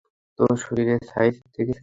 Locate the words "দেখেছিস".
1.45-1.77